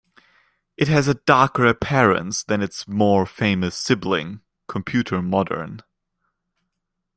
[0.77, 5.83] It has a darker appearance than its more famous sibling, Computer Modern.